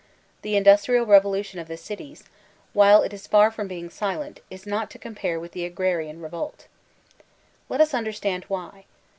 The 0.41 0.53
indna* 0.55 0.83
trial 0.83 1.05
revolution 1.05 1.59
of 1.59 1.67
the 1.67 1.77
cities, 1.77 2.23
while 2.73 3.03
it 3.03 3.13
is 3.13 3.27
far 3.27 3.51
from 3.51 3.67
being 3.67 3.91
silent, 3.91 4.39
is 4.49 4.65
not 4.65 4.89
to 4.89 4.97
compare 4.97 5.39
with 5.39 5.51
the 5.51 5.63
agrarian 5.63 6.21
revolt 6.23 6.65
Let 7.69 7.81
us 7.81 7.93
understand 7.93 8.45
why. 8.45 8.85